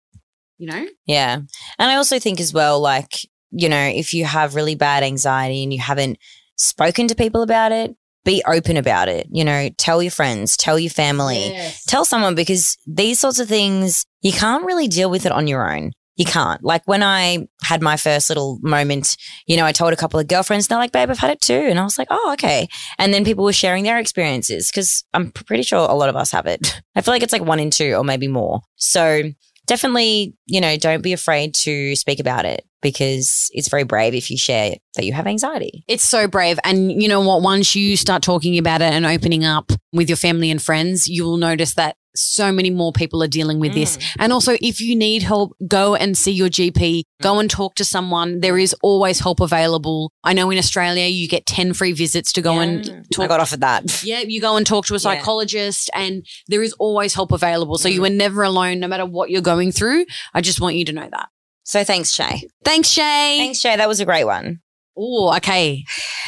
[0.59, 0.87] You know?
[1.07, 1.37] Yeah.
[1.79, 3.15] And I also think as well, like,
[3.51, 6.19] you know, if you have really bad anxiety and you haven't
[6.57, 9.27] spoken to people about it, be open about it.
[9.31, 11.57] You know, tell your friends, tell your family,
[11.89, 15.75] tell someone because these sorts of things, you can't really deal with it on your
[15.75, 15.93] own.
[16.21, 16.63] You can't.
[16.63, 20.29] Like when I had my first little moment, you know, I told a couple of
[20.29, 21.55] girlfriends, they're like, babe, I've had it too.
[21.55, 22.69] And I was like, oh, okay.
[22.99, 26.31] And then people were sharing their experiences because I'm pretty sure a lot of us
[26.33, 26.79] have it.
[26.95, 28.61] I feel like it's like one in two or maybe more.
[28.77, 29.31] So
[29.67, 34.31] definitely, you know, don't be afraid to speak about it because it's very brave if
[34.31, 35.85] you share that you have anxiety.
[35.89, 36.59] It's so brave.
[36.65, 37.41] And you know what?
[37.41, 41.25] Once you start talking about it and opening up with your family and friends, you
[41.25, 43.97] will notice that so many more people are dealing with this.
[43.97, 44.17] Mm.
[44.19, 47.05] And also, if you need help, go and see your GP, mm.
[47.23, 48.41] go and talk to someone.
[48.41, 50.13] There is always help available.
[50.25, 52.95] I know in Australia, you get 10 free visits to go and talk.
[52.95, 53.29] I talk.
[53.29, 54.03] got offered that.
[54.11, 55.01] Yeah, you go and talk to a Yeah.
[55.01, 57.79] psychologist, and there is always help available.
[57.79, 58.07] So you mm.
[58.07, 60.07] are never alone, no matter what you're going through.
[60.35, 61.29] I just want you to know that.
[61.65, 62.43] So thanks, Shay.
[62.65, 63.39] Thanks, Shay.
[63.39, 63.77] Thanks, Shay.
[63.77, 64.61] That was a great one.
[64.97, 65.85] Oh, okay.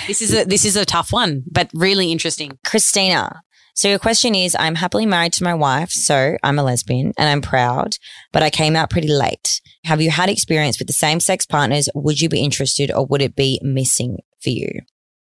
[0.06, 2.58] This is a this is a tough one, but really interesting.
[2.64, 3.42] Christina.
[3.74, 7.28] So your question is I'm happily married to my wife, so I'm a lesbian and
[7.28, 7.96] I'm proud,
[8.32, 9.60] but I came out pretty late.
[9.84, 11.88] Have you had experience with the same sex partners?
[11.94, 14.68] Would you be interested or would it be missing for you?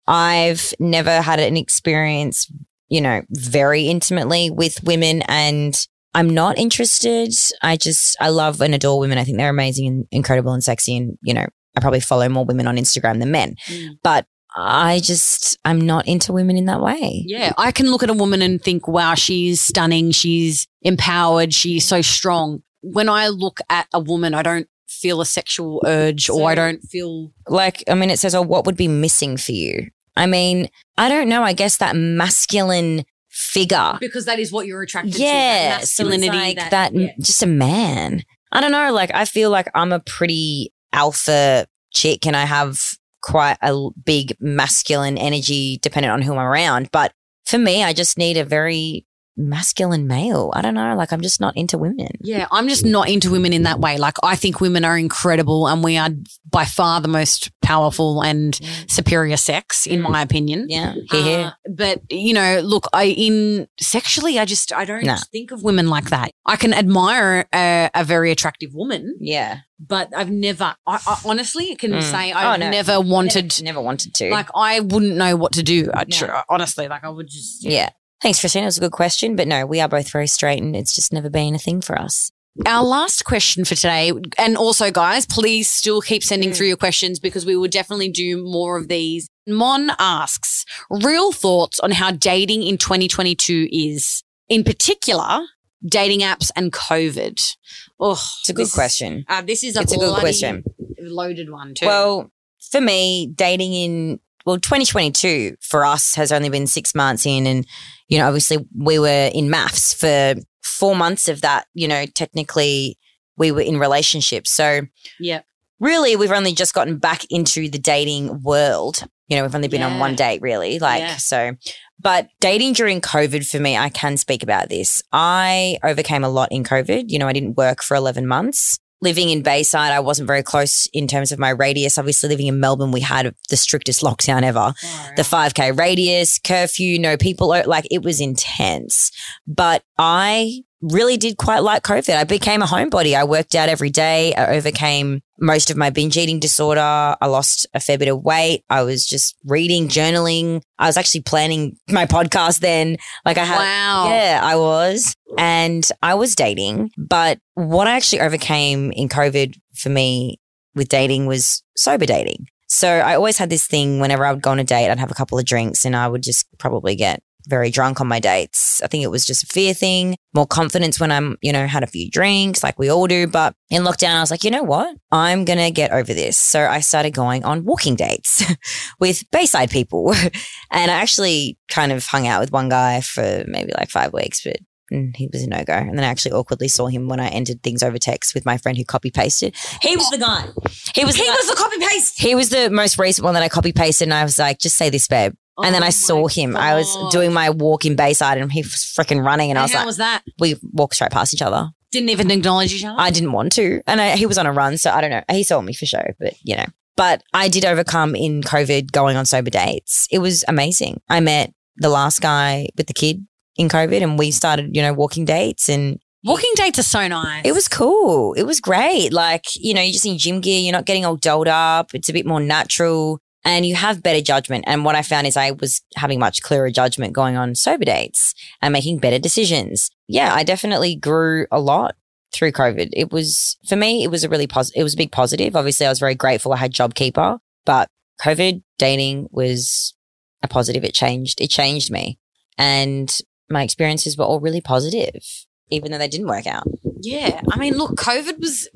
[0.07, 2.49] I've never had an experience,
[2.87, 5.77] you know, very intimately with women and
[6.13, 7.33] I'm not interested.
[7.61, 9.17] I just, I love and adore women.
[9.17, 10.95] I think they're amazing and incredible and sexy.
[10.95, 13.89] And, you know, I probably follow more women on Instagram than men, mm.
[14.01, 14.25] but
[14.57, 17.23] I just, I'm not into women in that way.
[17.25, 21.87] Yeah, I can look at a woman and think, wow, she's stunning, she's empowered, she's
[21.87, 22.63] so strong.
[22.81, 26.81] When I look at a woman, I don't feel a sexual urge or I don't
[26.81, 30.69] feel like I mean it says oh what would be missing for you I mean
[30.97, 35.21] I don't know I guess that masculine figure because that is what you're attracted to.
[35.21, 37.11] yeah that so it's masculinity, like that, yeah.
[37.19, 42.25] just a man I don't know like I feel like I'm a pretty alpha chick
[42.25, 42.81] and I have
[43.21, 47.11] quite a big masculine energy depending on who I'm around but
[47.45, 49.05] for me I just need a very
[49.37, 53.07] masculine male I don't know like I'm just not into women Yeah, I'm just not
[53.09, 53.97] into women in that way.
[53.97, 56.09] Like, I think women are incredible and we are
[56.49, 60.65] by far the most powerful and superior sex, in my opinion.
[60.69, 65.17] yeah Uh, but you know, look, I in sexually, I just I don't Nah.
[65.31, 66.31] think of women like that.
[66.45, 71.75] I can admire a, a very attractive woman, yeah but I've never, I, I honestly
[71.75, 72.01] can Mm.
[72.01, 72.71] say Oh, I've no.
[72.71, 73.61] never wanted.
[73.61, 75.91] never wanted to Like I wouldn't know what to do.
[75.93, 76.41] I, No.
[76.49, 77.63] honestly, like I would just.
[77.63, 77.89] Yeah.
[78.21, 78.63] Thanks, Christina.
[78.63, 79.35] It was a good question.
[79.35, 81.99] But no, we are both very straight and it's just never been a thing for
[81.99, 82.31] us.
[82.65, 86.55] Our last question for today, and also, guys, please still keep sending Mm.
[86.55, 89.27] through your questions because we will definitely do more of these.
[89.45, 95.41] Mon asks, real thoughts on how dating in 2022 is, in particular,
[95.87, 97.55] dating apps and COVID.
[97.99, 99.23] Oh, It's a good this- question.
[99.29, 100.63] Uh, this is a, It's a good question.
[100.99, 101.85] loaded one too.
[101.85, 102.31] Well,
[102.71, 107.45] for me, dating in, well, 2022 for us has only been six months in.
[107.45, 107.67] And,
[108.07, 112.97] you know, obviously we were in MAFS for four months of that, you know, technically
[113.35, 114.49] we were in relationships.
[114.49, 114.83] So
[115.19, 115.41] yeah,
[115.81, 119.03] really we've only just gotten back into the dating world.
[119.27, 120.79] You know, we've only been on one date really.
[120.79, 121.17] Like, Yeah.
[121.17, 121.51] so,
[121.99, 125.01] but dating during COVID for me, I can speak about this.
[125.11, 127.09] I overcame a lot in COVID.
[127.09, 128.79] You know, I didn't work for 11 months.
[128.99, 131.97] Living in Bayside, I wasn't very close in terms of my radius.
[131.97, 134.73] Obviously, living in Melbourne, we had the strictest lockdown ever
[135.15, 139.11] the 5K radius, curfew, no people, like it was intense.
[139.45, 142.15] But I really did quite like COVID.
[142.15, 143.15] I became a homebody.
[143.15, 144.33] I worked out every day.
[144.35, 146.81] I overcame most of my binge eating disorder.
[146.81, 148.63] I lost a fair bit of weight.
[148.69, 150.61] I was just reading, journaling.
[150.77, 152.97] I was actually planning my podcast then.
[153.25, 154.09] Like I had, wow.
[154.09, 155.15] yeah, I was.
[155.37, 156.91] And I was dating.
[156.97, 160.39] But what I actually overcame in COVID for me
[160.75, 162.47] with dating was sober dating.
[162.67, 165.11] So I always had this thing whenever I would go on a date, I'd have
[165.11, 168.81] a couple of drinks and I would just probably get very drunk on my dates.
[168.83, 171.83] I think it was just a fear thing, more confidence when I'm, you know, had
[171.83, 173.27] a few drinks like we all do.
[173.27, 174.95] But in lockdown, I was like, you know what?
[175.11, 176.37] I'm going to get over this.
[176.37, 178.43] So I started going on walking dates
[178.99, 180.13] with Bayside people.
[180.71, 184.43] and I actually kind of hung out with one guy for maybe like five weeks,
[184.43, 184.57] but
[184.89, 185.73] and he was a no go.
[185.73, 188.57] And then I actually awkwardly saw him when I entered things over text with my
[188.57, 189.55] friend who copy pasted.
[189.81, 190.47] He was the guy.
[190.95, 191.15] He was.
[191.15, 192.19] He the was the copy paste.
[192.19, 194.77] He was the most recent one that I copy pasted, and I was like, just
[194.77, 195.33] say this, babe.
[195.63, 196.55] And then Oh I saw my him.
[196.57, 199.73] I was doing my walk in Bayside, and he was freaking running, and, I was
[199.73, 200.23] like, was that?
[200.39, 201.69] we walked straight past each other.
[201.91, 202.99] Didn't even acknowledge each other.
[202.99, 205.23] I didn't want to, and I, he was on a run, so I don't know.
[205.31, 206.65] He saw me for sure, but you know.
[206.95, 210.07] But I did overcome in COVID going on sober dates.
[210.11, 210.99] It was amazing.
[211.09, 214.93] I met the last guy with the kid in COVID, and we started, you know,
[214.93, 217.43] walking dates, and Walking dates are so nice.
[217.45, 218.33] it was cool.
[218.33, 219.13] It was great.
[219.13, 221.93] Like, you know, you're just in gym gear, you're not getting all dolled up.
[221.93, 224.65] It's a bit more natural and you have better judgment.
[224.67, 228.33] And what I found is I was having much clearer judgment going on sober dates
[228.61, 229.89] and making better decisions.
[230.05, 231.95] Yeah, I definitely grew a lot
[232.33, 232.89] through COVID.
[232.91, 235.55] It was, for me, it was a really positive, it was a big positive.
[235.55, 237.87] Obviously, I was very grateful I had JobKeeper, but
[238.21, 239.95] COVID dating was
[240.43, 240.83] a positive.
[240.83, 242.19] It changed, it changed me.
[242.57, 243.17] And
[243.49, 245.23] my experiences were all really positive,
[245.69, 246.63] even though they didn't work out.
[247.01, 248.67] Yeah, I mean, look, COVID was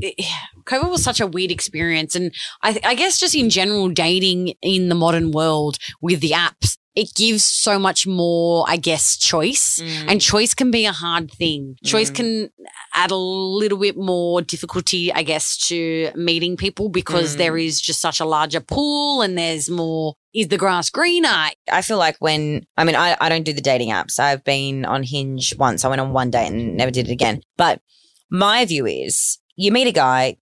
[0.66, 4.90] COVID was such a weird experience, and I, I guess just in general, dating in
[4.90, 10.20] the modern world with the apps, it gives so much more, I guess, choice, and
[10.22, 11.76] choice can be a hard thing.
[11.86, 12.16] Choice Mm.
[12.16, 12.50] can
[12.94, 17.38] add a little bit more difficulty, I guess, to meeting people because Mm.
[17.38, 20.16] there is just such a larger pool, and there's more.
[20.34, 21.50] Is the grass greener?
[21.72, 24.20] I feel like when, I mean, I, I don't do the dating apps.
[24.20, 25.84] I've been on Hinge once.
[25.84, 27.42] I went on one date and never did it again.
[27.58, 27.82] But
[28.30, 30.38] my view is you meet a guy,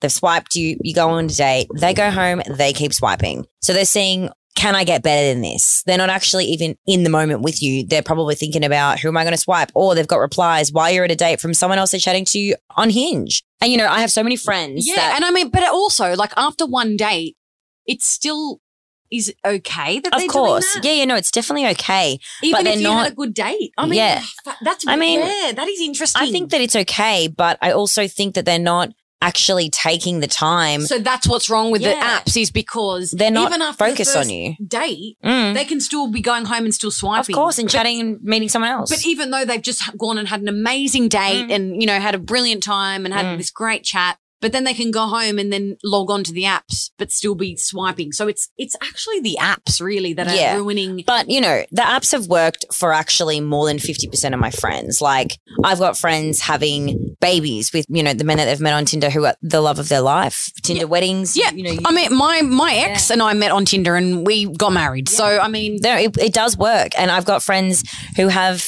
[0.00, 3.46] they've swiped you, you go on a date, they go home, they keep swiping.
[3.62, 5.82] So they're seeing, can I get better than this?
[5.86, 7.86] They're not actually even in the moment with you.
[7.86, 9.70] They're probably thinking about who am I going to swipe?
[9.74, 12.38] Or they've got replies while you're at a date from someone else they're chatting to
[12.38, 13.42] you on Hinge.
[13.62, 15.70] And you know, I have so many friends Yeah, that and I mean, but it
[15.70, 17.36] also like after one date,
[17.86, 18.60] it's still
[19.10, 20.72] is okay that of course.
[20.74, 20.84] that.
[20.84, 22.18] Yeah, yeah, no, it's definitely okay.
[22.42, 23.72] even they're if you not- had a good date.
[23.76, 24.22] I mean, Yeah.
[24.62, 26.22] that's I mean, yeah, that is interesting.
[26.22, 28.90] I think that it's okay, but I also think that they're not
[29.22, 30.80] actually taking the time.
[30.86, 30.98] so.
[30.98, 34.54] That's what's wrong with the apps is because They're not even after focused on you.
[34.66, 35.52] Date, Mm.
[35.52, 37.34] they can still be going home and still swiping.
[37.34, 38.88] Of course, and But- chatting and meeting someone else.
[38.88, 41.54] But even though they've just gone and had an amazing date Mm.
[41.54, 43.36] and you know had a brilliant time and had Mm.
[43.36, 46.44] this great chat, but then they can go home and then log on to the
[46.44, 48.12] apps, but still be swiping.
[48.12, 50.56] So it's it's actually the apps really that are Yeah.
[50.56, 51.02] ruining.
[51.06, 55.00] But you know, the apps have worked for actually more than 50% of my friends.
[55.00, 58.84] Like I've got friends having babies with, you know, the men that they've met on
[58.86, 60.50] Tinder who are the love of their life.
[60.62, 61.36] Tinder weddings.
[61.36, 64.26] Yeah, You know, you- I mean, my my ex and I met on Tinder and
[64.26, 65.08] we got married.
[65.08, 66.92] So I mean, there, it, it does work.
[66.98, 67.82] And I've got friends
[68.16, 68.64] who have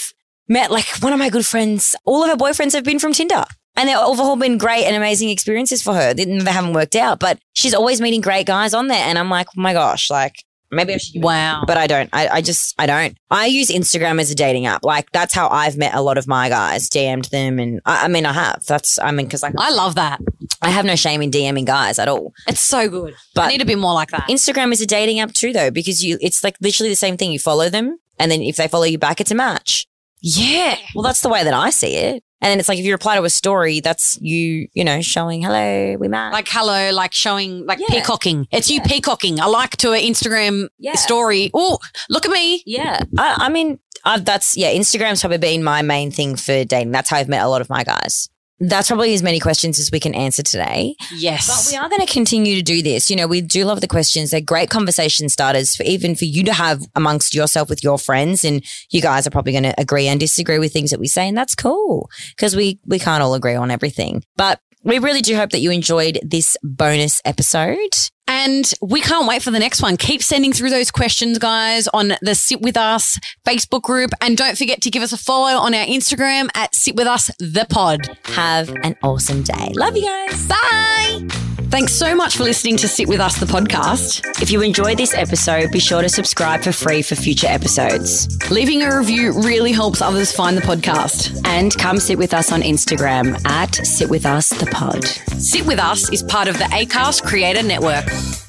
[0.49, 3.45] met, like one of my good friends, all of her boyfriends have been from Tinder.
[3.77, 6.13] And they've all been great and amazing experiences for her.
[6.13, 9.03] They, they haven't worked out, but she's always meeting great guys on there.
[9.03, 10.35] And I'm like, oh my gosh, like
[10.71, 11.65] maybe I should wow.
[11.67, 12.11] but I don't.
[12.13, 13.17] I, I just, I don't.
[13.31, 14.85] I use Instagram as a dating app.
[14.85, 17.59] Like that's how I've met a lot of my guys, DM'd them.
[17.59, 18.65] And I, I mean, I have.
[18.67, 20.21] That's, I mean, cause like I love that.
[20.61, 22.35] I have no shame in DMing guys at all.
[22.47, 23.15] It's so good.
[23.35, 24.29] But I need to be more like that.
[24.29, 27.33] Instagram is a dating app too, though, because you, it's like literally the same thing.
[27.33, 29.87] You follow them and then if they follow you back, it's a match.
[30.21, 30.77] yeah.
[30.95, 32.23] Well, that's the way that I see it.
[32.43, 35.43] And then it's like if you reply to a story, that's you, you know, showing,
[35.43, 36.33] hello, we met.
[36.33, 37.87] Like hello, like showing, like Yeah.
[37.89, 38.49] peacocking.
[38.51, 39.41] It's you peacocking.
[39.41, 40.95] I like to an Instagram Yeah.
[40.97, 41.51] story.
[41.55, 41.79] Oh,
[42.11, 42.63] look at me.
[42.67, 43.01] Yeah.
[43.17, 46.91] I, I mean, I've, that's, yeah, Instagram's probably been my main thing for dating.
[46.91, 48.29] That's how I've met a lot of my guys.
[48.65, 50.95] That's probably as many questions as we can answer today.
[51.13, 51.49] Yes.
[51.49, 53.11] But we are going to continue to do this.
[53.11, 54.31] You know, we do love the questions.
[54.31, 58.45] They're great conversation starters for even for you to have amongst yourself with your friends.
[58.45, 61.27] And you guys are probably going to agree and disagree with things that we say.
[61.27, 64.23] And that's cool because we, we can't all agree on everything.
[64.37, 67.95] But we really do hope that you enjoyed this bonus episode.
[68.29, 69.97] And we can't wait for the next one.
[69.97, 74.11] Keep sending through those questions, guys, on the Sit With Us Facebook group.
[74.21, 77.31] And don't forget to give us a follow on our Instagram at Sit With Us
[77.39, 78.17] The Pod.
[78.25, 79.73] Have an awesome day.
[79.75, 80.47] Love you guys.
[80.47, 81.29] Bye.
[81.73, 84.43] Thanks so much for listening to Sit With Us, the podcast.
[84.43, 88.29] If you enjoyed this episode, be sure to subscribe for free for future episodes.
[88.51, 91.41] Leaving a review really helps others find the podcast.
[91.47, 95.03] And come sit with us on Instagram at Sit With Us the Pod.
[95.41, 98.05] Sit With Us is part of the ACAST Creator Network.
[98.13, 98.42] Thank you